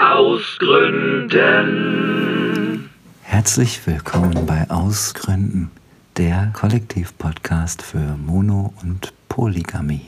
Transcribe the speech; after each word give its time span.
Ausgründen. 0.00 2.88
Herzlich 3.22 3.86
willkommen 3.86 4.46
bei 4.46 4.70
Ausgründen, 4.70 5.70
der 6.16 6.50
Kollektiv-Podcast 6.54 7.82
für 7.82 8.16
Mono- 8.16 8.72
und 8.80 9.12
Polygamie. 9.28 10.06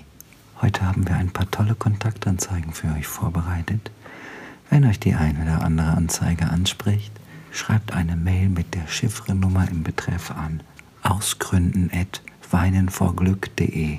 Heute 0.62 0.86
haben 0.86 1.06
wir 1.06 1.16
ein 1.16 1.30
paar 1.30 1.50
tolle 1.50 1.74
Kontaktanzeigen 1.74 2.72
für 2.72 2.90
euch 2.94 3.06
vorbereitet. 3.06 3.90
Wenn 4.70 4.86
euch 4.86 4.98
die 4.98 5.12
eine 5.12 5.42
oder 5.42 5.62
andere 5.62 5.88
Anzeige 5.88 6.48
anspricht, 6.48 7.12
schreibt 7.50 7.92
eine 7.92 8.16
Mail 8.16 8.48
mit 8.48 8.74
der 8.74 8.88
Chiffrenummer 8.88 9.68
im 9.70 9.82
Betreff 9.82 10.30
an 10.30 10.62
ausgründen@weinenvorglück.de. 11.02 13.98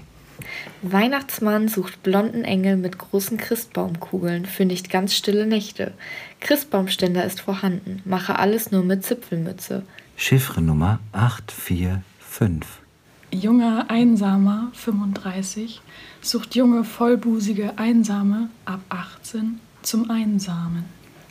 Weihnachtsmann 0.82 1.68
sucht 1.68 2.04
blonden 2.04 2.44
Engel 2.44 2.78
mit 2.78 2.98
großen 2.98 3.38
Christbaumkugeln 3.38 4.46
für 4.46 4.66
nicht 4.66 4.90
ganz 4.90 5.14
stille 5.16 5.46
Nächte. 5.46 5.94
Christbaumständer 6.40 7.26
ist 7.26 7.42
vorhanden. 7.42 8.02
Mache 8.06 8.40
alles 8.40 8.72
nur 8.72 8.84
mit 8.84 9.04
Zipfelmütze. 9.04 9.84
Chiffrenummer 10.16 11.00
845. 11.12 12.84
Junger 13.32 13.86
Einsamer 13.90 14.70
35 14.74 15.82
sucht 16.22 16.56
junge 16.56 16.84
vollbusige 16.84 17.78
Einsame 17.78 18.50
ab 18.66 18.82
18 18.90 19.60
zum 19.82 20.12
Einsamen. 20.12 20.86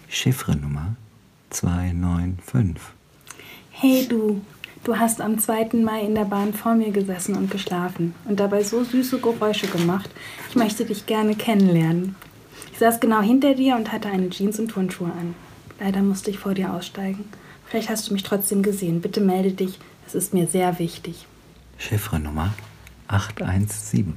Chiffrenummer 0.08 0.96
295. 1.50 2.82
Hey 3.70 4.06
du, 4.08 4.42
du 4.84 4.98
hast 4.98 5.20
am 5.20 5.38
2. 5.38 5.70
Mai 5.82 6.02
in 6.02 6.14
der 6.14 6.24
Bahn 6.24 6.52
vor 6.52 6.74
mir 6.74 6.90
gesessen 6.90 7.36
und 7.36 7.50
geschlafen 7.50 8.14
und 8.24 8.40
dabei 8.40 8.62
so 8.62 8.84
süße 8.84 9.18
Geräusche 9.20 9.66
gemacht. 9.66 10.10
Ich 10.48 10.56
möchte 10.56 10.84
dich 10.84 11.06
gerne 11.06 11.34
kennenlernen. 11.34 12.16
Ich 12.72 12.78
saß 12.78 13.00
genau 13.00 13.20
hinter 13.20 13.54
dir 13.54 13.76
und 13.76 13.92
hatte 13.92 14.08
eine 14.08 14.30
Jeans 14.30 14.58
und 14.58 14.68
Turnschuhe 14.68 15.12
an. 15.12 15.34
Leider 15.80 16.02
musste 16.02 16.30
ich 16.30 16.38
vor 16.38 16.54
dir 16.54 16.72
aussteigen. 16.72 17.24
Vielleicht 17.66 17.90
hast 17.90 18.08
du 18.08 18.12
mich 18.12 18.22
trotzdem 18.22 18.62
gesehen. 18.62 19.00
Bitte 19.00 19.20
melde 19.20 19.52
dich. 19.52 19.78
Es 20.06 20.14
ist 20.14 20.34
mir 20.34 20.46
sehr 20.46 20.78
wichtig. 20.78 21.26
Chiffrenummer 21.78 22.52
817. 23.08 24.14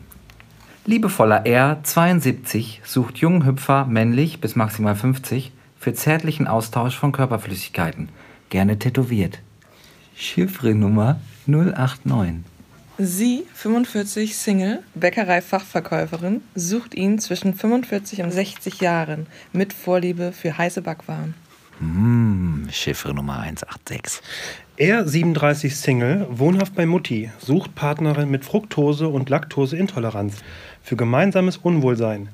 Liebevoller 0.85 1.45
R 1.45 1.79
72 1.81 2.81
sucht 2.85 3.17
jungen 3.17 3.45
Hüpfer, 3.45 3.85
männlich 3.85 4.39
bis 4.39 4.55
maximal 4.55 4.95
50, 4.95 5.51
für 5.79 5.93
zärtlichen 5.93 6.47
Austausch 6.47 6.95
von 6.95 7.11
Körperflüssigkeiten. 7.11 8.09
Gerne 8.49 8.77
tätowiert. 8.77 9.39
Chiffrenummer 10.17 11.19
089. 11.45 12.43
Sie, 12.97 13.45
45, 13.53 14.37
Single, 14.37 14.81
Bäckerei-Fachverkäuferin, 14.95 16.41
sucht 16.55 16.95
ihn 16.95 17.19
zwischen 17.19 17.53
45 17.53 18.21
und 18.21 18.31
60 18.31 18.79
Jahren 18.79 19.27
mit 19.51 19.73
Vorliebe 19.73 20.31
für 20.31 20.57
heiße 20.57 20.81
Backwaren. 20.81 21.33
Mmh, 21.81 22.71
Chiffrenummer 22.71 23.39
186. 23.39 24.21
Er, 24.77 25.05
37 25.05 25.75
Single, 25.75 26.25
wohnhaft 26.29 26.73
bei 26.75 26.85
Mutti, 26.85 27.29
sucht 27.39 27.75
Partnerin 27.75 28.31
mit 28.31 28.45
Fructose- 28.45 29.09
und 29.09 29.29
Laktoseintoleranz 29.29 30.37
für 30.81 30.95
gemeinsames 30.95 31.57
Unwohlsein. 31.57 32.29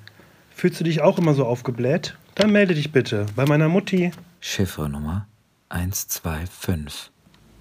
Fühlst 0.56 0.80
du 0.80 0.84
dich 0.84 1.02
auch 1.02 1.18
immer 1.18 1.34
so 1.34 1.48
aufgebläht? 1.48 2.16
Dann 2.36 2.52
melde 2.52 2.76
dich 2.76 2.92
bitte 2.92 3.26
bei 3.36 3.48
meiner 3.48 3.68
Mutti. 3.68 4.12
Chiffrenummer 4.40 5.28
125. 5.70 7.12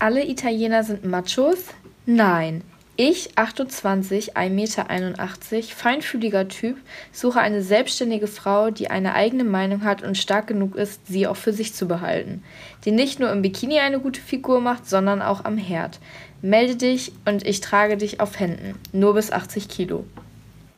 Alle 0.01 0.27
Italiener 0.27 0.83
sind 0.83 1.05
Machos? 1.05 1.59
Nein. 2.07 2.65
Ich, 2.97 3.37
28, 3.37 4.35
1,81 4.35 4.49
Meter, 4.49 5.63
feinfühliger 5.77 6.49
Typ, 6.49 6.79
suche 7.13 7.41
eine 7.41 7.63
selbstständige 7.63 8.27
Frau, 8.27 8.71
die 8.71 8.89
eine 8.89 9.15
eigene 9.15 9.45
Meinung 9.45 9.85
hat 9.85 10.03
und 10.03 10.17
stark 10.17 10.47
genug 10.47 10.75
ist, 10.75 11.07
sie 11.07 11.27
auch 11.27 11.37
für 11.37 11.53
sich 11.53 11.75
zu 11.75 11.87
behalten. 11.87 12.43
Die 12.87 12.93
nicht 12.93 13.21
nur 13.21 13.31
im 13.31 13.43
Bikini 13.43 13.79
eine 13.79 14.01
gute 14.01 14.23
Figur 14.23 14.63
macht, 14.63 14.89
sondern 14.89 15.21
auch 15.21 15.45
am 15.45 15.59
Herd. 15.59 16.01
Melde 16.41 16.77
dich 16.77 17.13
und 17.27 17.47
ich 17.47 17.61
trage 17.61 17.99
dich 17.99 18.21
auf 18.21 18.41
Händen. 18.41 18.77
Nur 18.93 19.13
bis 19.13 19.31
80 19.31 19.69
Kilo. 19.69 20.05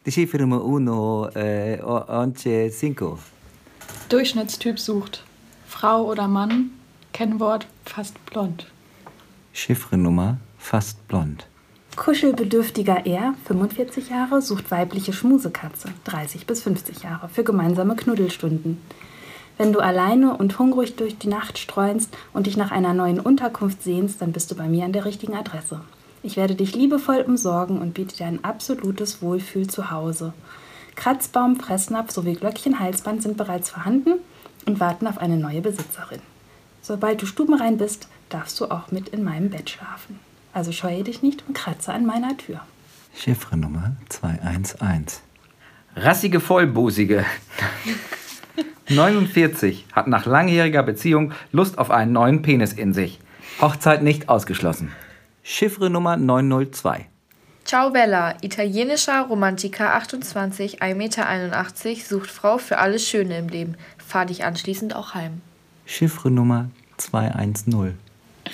Die 0.04 0.10
Chiffrenummer 0.10 0.64
1, 0.64 2.44
äh, 2.44 2.70
5. 2.70 3.18
Durchschnittstyp 4.08 4.80
sucht 4.80 5.22
Frau 5.68 6.06
oder 6.06 6.26
Mann, 6.26 6.70
Kennwort 7.12 7.68
fast 7.84 8.14
blond. 8.26 8.66
Chiffrenummer 9.52 10.38
fast 10.58 11.06
blond. 11.08 11.46
Kuschelbedürftiger 11.96 13.06
R, 13.06 13.34
45 13.44 14.08
Jahre, 14.08 14.40
sucht 14.40 14.70
weibliche 14.70 15.12
Schmusekatze, 15.12 15.88
30 16.04 16.46
bis 16.46 16.62
50 16.62 17.02
Jahre, 17.02 17.28
für 17.28 17.44
gemeinsame 17.44 17.94
Knuddelstunden. 17.94 18.80
Wenn 19.58 19.72
du 19.72 19.80
alleine 19.80 20.36
und 20.36 20.58
hungrig 20.58 20.96
durch 20.96 21.18
die 21.18 21.28
Nacht 21.28 21.58
streunst 21.58 22.16
und 22.32 22.46
dich 22.46 22.56
nach 22.56 22.70
einer 22.70 22.94
neuen 22.94 23.20
Unterkunft 23.20 23.82
sehnst, 23.82 24.22
dann 24.22 24.32
bist 24.32 24.50
du 24.50 24.54
bei 24.54 24.68
mir 24.68 24.86
an 24.86 24.92
der 24.92 25.04
richtigen 25.04 25.34
Adresse. 25.34 25.82
Ich 26.22 26.36
werde 26.36 26.54
dich 26.54 26.74
liebevoll 26.74 27.20
umsorgen 27.20 27.80
und 27.80 27.92
biete 27.92 28.16
dir 28.16 28.26
ein 28.26 28.42
absolutes 28.44 29.20
Wohlfühl 29.20 29.66
zu 29.66 29.90
Hause. 29.90 30.32
Kratzbaum, 30.94 31.56
Fressnapf 31.56 32.10
sowie 32.10 32.34
Glöckchen-Halsband 32.34 33.22
sind 33.22 33.36
bereits 33.36 33.70
vorhanden 33.70 34.14
und 34.66 34.80
warten 34.80 35.06
auf 35.06 35.18
eine 35.18 35.36
neue 35.36 35.60
Besitzerin. 35.60 36.20
Sobald 36.80 37.20
du 37.20 37.26
stubenrein 37.26 37.76
bist, 37.76 38.08
darfst 38.34 38.60
du 38.60 38.70
auch 38.70 38.90
mit 38.90 39.08
in 39.10 39.24
meinem 39.24 39.50
Bett 39.50 39.70
schlafen. 39.70 40.18
Also 40.52 40.72
scheue 40.72 41.04
dich 41.04 41.22
nicht 41.22 41.44
und 41.46 41.54
kratze 41.54 41.92
an 41.92 42.06
meiner 42.06 42.36
Tür. 42.36 42.60
Chiffrenummer 43.14 43.96
211. 44.08 45.20
Rassige 45.96 46.40
Vollbusige. 46.40 47.24
49 48.88 49.86
hat 49.92 50.08
nach 50.08 50.26
langjähriger 50.26 50.82
Beziehung 50.82 51.32
Lust 51.52 51.78
auf 51.78 51.90
einen 51.90 52.12
neuen 52.12 52.42
Penis 52.42 52.72
in 52.72 52.92
sich. 52.92 53.20
Hochzeit 53.60 54.02
nicht 54.02 54.28
ausgeschlossen. 54.28 54.92
Chiffrenummer 55.42 56.16
902. 56.16 57.06
Ciao 57.64 57.90
Bella, 57.90 58.34
italienischer 58.42 59.22
Romantiker 59.22 59.94
28, 59.94 60.82
1,81 60.82 60.94
Meter, 60.94 62.00
sucht 62.04 62.30
Frau 62.30 62.58
für 62.58 62.78
alles 62.78 63.08
Schöne 63.08 63.38
im 63.38 63.48
Leben. 63.48 63.76
Fahr 64.04 64.26
dich 64.26 64.44
anschließend 64.44 64.96
auch 64.96 65.14
heim. 65.14 65.40
Chiffrenummer 65.86 66.70
210. 66.96 68.01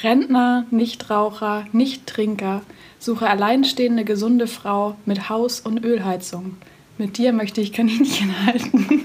Rentner, 0.02 0.66
Nichtraucher, 0.70 1.66
Nichttrinker, 1.72 2.62
suche 2.98 3.28
alleinstehende 3.28 4.04
gesunde 4.04 4.46
Frau 4.46 4.96
mit 5.06 5.28
Haus- 5.28 5.60
und 5.60 5.84
Ölheizung. 5.84 6.56
Mit 6.98 7.18
dir 7.18 7.32
möchte 7.32 7.60
ich 7.60 7.72
Kaninchen 7.72 8.34
halten. 8.46 9.04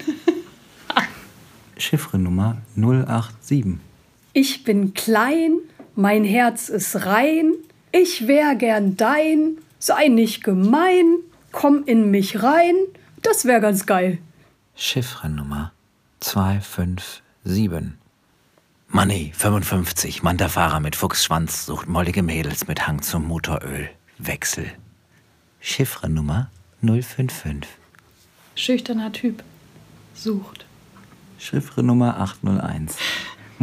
Chiffrenummer 1.77 2.57
087. 2.75 3.77
Ich 4.33 4.63
bin 4.63 4.93
klein, 4.93 5.57
mein 5.95 6.23
Herz 6.23 6.69
ist 6.69 7.05
rein, 7.05 7.53
ich 7.91 8.27
wär 8.27 8.55
gern 8.55 8.97
dein, 8.97 9.57
sei 9.79 10.07
nicht 10.07 10.43
gemein, 10.43 11.17
komm 11.51 11.83
in 11.85 12.09
mich 12.09 12.41
rein, 12.41 12.75
das 13.21 13.45
wär 13.45 13.59
ganz 13.59 13.85
geil. 13.85 14.17
Chiffrenummer 14.75 15.71
257. 16.19 17.93
Money 18.95 19.33
55, 19.35 20.21
Manterfahrer 20.21 20.79
mit 20.79 20.95
Fuchsschwanz 20.95 21.65
sucht 21.65 21.89
mollige 21.89 22.21
Mädels 22.21 22.67
mit 22.67 22.85
Hang 22.85 23.01
zum 23.01 23.27
Motoröl. 23.27 23.89
Wechsel. 24.19 24.71
Chiffrenummer 25.59 26.51
055. 26.83 27.67
Schüchterner 28.53 29.11
Typ. 29.11 29.43
Sucht. 30.13 30.67
Chiffrenummer 31.39 32.19
801. 32.19 32.95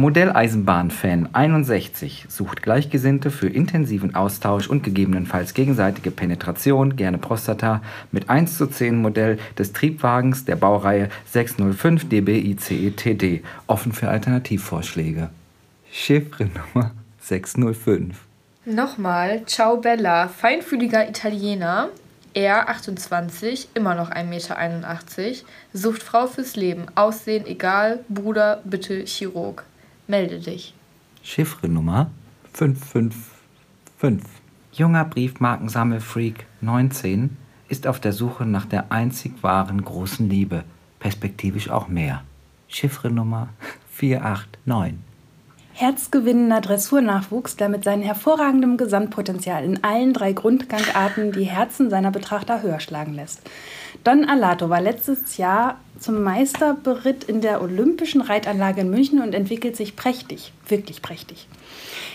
Modelleisenbahn-Fan 0.01 1.29
61 1.33 2.25
sucht 2.27 2.63
Gleichgesinnte 2.63 3.29
für 3.29 3.47
intensiven 3.47 4.15
Austausch 4.15 4.67
und 4.67 4.83
gegebenenfalls 4.83 5.53
gegenseitige 5.53 6.09
Penetration, 6.09 6.95
gerne 6.95 7.19
Prostata, 7.19 7.81
mit 8.11 8.29
1 8.29 8.57
zu 8.57 8.65
10 8.65 8.97
Modell 8.97 9.37
des 9.57 9.73
Triebwagens 9.73 10.43
der 10.43 10.55
Baureihe 10.55 11.09
605 11.25 12.09
DBICE-TD, 12.09 13.43
offen 13.67 13.91
für 13.91 14.09
Alternativvorschläge. 14.09 15.29
Chiffrenummer 15.91 16.91
605. 17.21 18.17
Nochmal, 18.65 19.45
ciao 19.45 19.77
Bella, 19.77 20.27
feinfühliger 20.27 21.07
Italiener, 21.07 21.89
er 22.33 22.69
28, 22.69 23.69
immer 23.75 23.93
noch 23.93 24.09
1,81 24.09 24.23
Meter, 24.25 25.35
sucht 25.73 26.01
Frau 26.01 26.27
fürs 26.27 26.55
Leben, 26.55 26.85
Aussehen 26.95 27.45
egal, 27.45 27.99
Bruder, 28.09 28.61
bitte 28.63 29.05
Chirurg. 29.05 29.63
Melde 30.11 30.39
dich. 30.41 30.73
Chiffrenummer 31.23 32.11
555. 32.51 34.29
Junger 34.73 35.05
Briefmarkensammelfreak 35.05 36.47
19 36.59 37.37
ist 37.69 37.87
auf 37.87 38.01
der 38.01 38.11
Suche 38.11 38.45
nach 38.45 38.65
der 38.65 38.91
einzig 38.91 39.41
wahren 39.41 39.85
großen 39.85 40.29
Liebe, 40.29 40.65
perspektivisch 40.99 41.69
auch 41.69 41.87
mehr. 41.87 42.25
Chiffrenummer 42.67 43.47
489. 43.91 44.99
Herzgewinnender 45.73 46.61
Dressurnachwuchs, 46.61 47.55
der 47.55 47.69
mit 47.69 47.83
seinem 47.83 48.03
hervorragenden 48.03 48.77
Gesamtpotenzial 48.77 49.63
in 49.63 49.83
allen 49.83 50.13
drei 50.13 50.33
Grundgangarten 50.33 51.31
die 51.31 51.45
Herzen 51.45 51.89
seiner 51.89 52.11
Betrachter 52.11 52.61
höher 52.61 52.79
schlagen 52.79 53.13
lässt. 53.13 53.41
Don 54.03 54.25
Alato 54.25 54.69
war 54.69 54.81
letztes 54.81 55.37
Jahr 55.37 55.79
zum 55.99 56.23
Meisterberitt 56.23 57.23
in 57.23 57.41
der 57.41 57.61
Olympischen 57.61 58.21
Reitanlage 58.21 58.81
in 58.81 58.89
München 58.89 59.21
und 59.21 59.33
entwickelt 59.33 59.75
sich 59.75 59.95
prächtig, 59.95 60.53
wirklich 60.67 61.01
prächtig. 61.01 61.47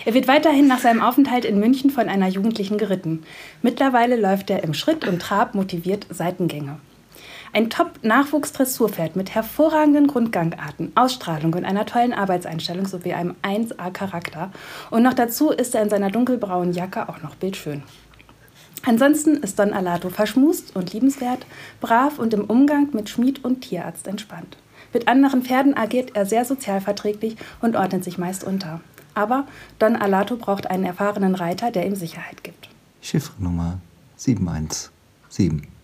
Er 0.05 0.13
wird 0.13 0.27
weiterhin 0.27 0.67
nach 0.67 0.79
seinem 0.79 1.01
Aufenthalt 1.01 1.45
in 1.45 1.59
München 1.59 1.89
von 1.89 2.09
einer 2.09 2.27
Jugendlichen 2.27 2.77
geritten. 2.77 3.23
Mittlerweile 3.61 4.15
läuft 4.15 4.49
er 4.49 4.63
im 4.63 4.73
Schritt 4.73 5.07
und 5.07 5.21
Trab 5.21 5.55
motiviert 5.55 6.05
Seitengänge. 6.09 6.79
Ein 7.57 7.71
Top-Nachwuchsdressurpferd 7.71 9.15
mit 9.15 9.33
hervorragenden 9.33 10.05
Grundgangarten, 10.05 10.91
Ausstrahlung 10.93 11.55
und 11.55 11.65
einer 11.65 11.87
tollen 11.87 12.13
Arbeitseinstellung 12.13 12.85
sowie 12.85 13.13
einem 13.13 13.33
1A-Charakter. 13.41 14.51
Und 14.91 15.01
noch 15.01 15.15
dazu 15.15 15.49
ist 15.49 15.73
er 15.73 15.81
in 15.81 15.89
seiner 15.89 16.11
dunkelbraunen 16.11 16.71
Jacke 16.71 17.09
auch 17.09 17.23
noch 17.23 17.33
bildschön. 17.33 17.81
Ansonsten 18.85 19.37
ist 19.37 19.57
Don 19.57 19.73
Alato 19.73 20.09
verschmust 20.09 20.75
und 20.75 20.93
liebenswert, 20.93 21.47
brav 21.81 22.19
und 22.19 22.35
im 22.35 22.43
Umgang 22.43 22.89
mit 22.93 23.09
Schmied 23.09 23.43
und 23.43 23.61
Tierarzt 23.61 24.07
entspannt. 24.07 24.55
Mit 24.93 25.07
anderen 25.07 25.41
Pferden 25.41 25.75
agiert 25.75 26.15
er 26.15 26.27
sehr 26.27 26.45
sozialverträglich 26.45 27.37
und 27.59 27.75
ordnet 27.75 28.03
sich 28.03 28.19
meist 28.19 28.43
unter. 28.43 28.81
Aber 29.15 29.47
Don 29.79 29.95
Alato 29.95 30.35
braucht 30.35 30.69
einen 30.69 30.85
erfahrenen 30.85 31.33
Reiter, 31.33 31.71
der 31.71 31.87
ihm 31.87 31.95
Sicherheit 31.95 32.43
gibt. 32.43 32.69
Chiffrenummer 33.01 33.79
717. 34.15 35.76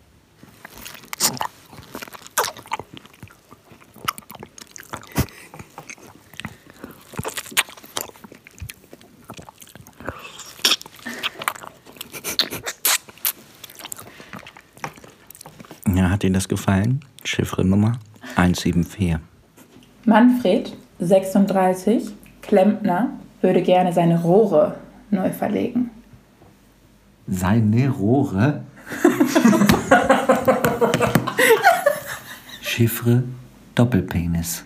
hat 16.24 16.28
Ihnen 16.28 16.36
das 16.36 16.48
gefallen? 16.48 17.02
Chiffrenummer 17.26 18.00
174. 18.38 19.18
Manfred, 20.06 20.74
36, 21.00 22.14
Klempner, 22.42 23.10
würde 23.42 23.62
gerne 23.62 23.92
seine 23.92 24.22
Rohre 24.22 24.76
neu 25.12 25.30
verlegen. 25.32 25.90
Seine 27.28 27.90
Rohre? 27.90 28.62
Chiffre 32.62 33.24
Doppelpenis. 33.76 34.64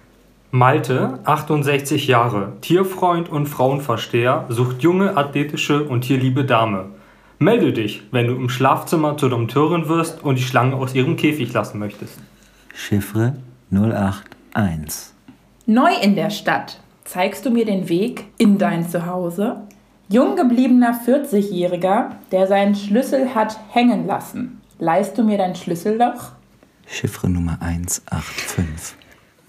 Malte, 0.51 1.18
68 1.24 2.06
Jahre, 2.07 2.53
Tierfreund 2.62 3.30
und 3.30 3.48
Frauenversteher, 3.48 4.45
sucht 4.50 4.83
junge, 4.83 5.18
athletische 5.18 5.83
und 5.83 6.01
tierliebe 6.01 6.45
Dame. 6.45 6.86
Melde 7.39 7.72
dich, 7.72 8.01
wenn 8.12 8.25
du 8.25 8.36
im 8.36 8.50
Schlafzimmer 8.50 9.16
zur 9.16 9.30
Dompteurin 9.30 9.88
wirst 9.88 10.24
und 10.24 10.39
die 10.39 10.44
Schlange 10.44 10.75
aus 10.75 10.95
ihrem 10.95 11.18
Käfig 11.18 11.54
lassen 11.54 11.78
möchtest. 11.78 12.18
Chiffre 12.74 13.36
081. 13.69 15.13
Neu 15.68 15.92
in 16.01 16.16
der 16.16 16.31
Stadt. 16.31 16.80
Zeigst 17.04 17.45
du 17.45 17.51
mir 17.51 17.66
den 17.66 17.89
Weg 17.89 18.25
in 18.39 18.57
dein 18.57 18.89
Zuhause? 18.89 19.57
Jung 20.10 20.36
gebliebener 20.36 21.00
40-Jähriger, 21.06 22.12
der 22.31 22.48
seinen 22.48 22.74
Schlüssel 22.74 23.36
hat 23.36 23.60
hängen 23.69 24.07
lassen. 24.07 24.60
Leihst 24.80 25.16
du 25.18 25.24
mir 25.24 25.38
dein 25.38 25.56
Schlüsselloch? 25.56 26.31
Chiffre 26.88 27.30
Nummer 27.30 27.57
185. 27.62 28.98